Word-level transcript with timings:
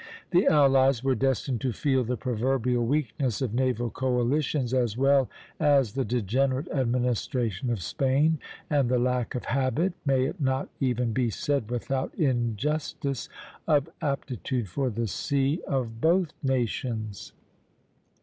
The 0.31 0.47
allies 0.47 1.03
were 1.03 1.13
destined 1.13 1.61
to 1.61 1.71
feel 1.71 2.03
the 2.03 2.17
proverbial 2.17 2.83
weakness 2.87 3.39
of 3.39 3.53
naval 3.53 3.91
coalitions, 3.91 4.73
as 4.73 4.97
well 4.97 5.29
as 5.59 5.93
the 5.93 6.03
degenerate 6.03 6.67
administration 6.71 7.69
of 7.69 7.83
Spain, 7.83 8.39
and 8.67 8.89
the 8.89 8.97
lack 8.97 9.35
of 9.35 9.45
habit 9.45 9.93
may 10.03 10.25
it 10.25 10.41
not 10.41 10.69
even 10.79 11.13
be 11.13 11.29
said 11.29 11.69
without 11.69 12.15
injustice, 12.15 13.29
of 13.67 13.91
aptitude 14.01 14.69
for 14.69 14.89
the 14.89 15.05
sea 15.05 15.61
of 15.67 16.01
both 16.01 16.33
nations. 16.41 17.33